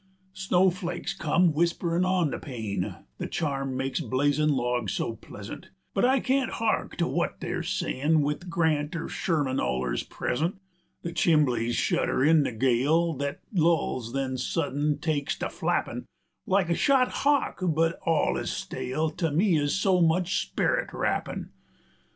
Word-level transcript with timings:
80 0.31 0.31
Snow 0.41 0.69
flakes 0.71 1.13
come 1.13 1.53
whisperin' 1.53 2.03
on 2.03 2.31
the 2.31 2.39
pane, 2.39 2.95
The 3.19 3.27
charm 3.27 3.77
makes 3.77 3.99
blazin' 3.99 4.49
logs 4.49 4.93
so 4.93 5.15
pleasant, 5.15 5.69
But 5.93 6.05
I 6.05 6.19
can't 6.19 6.53
hark 6.53 6.95
to 6.97 7.07
wut 7.07 7.35
they're 7.39 7.61
say'n', 7.61 8.21
With 8.23 8.49
Grant 8.49 8.95
or 8.95 9.07
Sherman 9.07 9.59
ollers 9.59 10.01
present; 10.01 10.57
The 11.03 11.11
chimbleys 11.11 11.75
shudder 11.75 12.23
in 12.23 12.41
the 12.41 12.51
gale, 12.51 13.13
85 13.19 13.27
Thet 13.27 13.41
lulls, 13.61 14.13
then 14.13 14.37
suddin 14.39 14.97
takes 14.99 15.37
to 15.37 15.51
flappin' 15.51 16.07
Like 16.47 16.69
a 16.71 16.73
shot 16.75 17.09
hawk, 17.21 17.59
but 17.61 17.99
all's 18.03 18.39
ez 18.39 18.49
stale 18.51 19.11
To 19.11 19.29
me 19.31 19.59
ez 19.59 19.75
so 19.75 20.01
much 20.01 20.41
sperit 20.47 20.91
rappin'. 20.93 21.51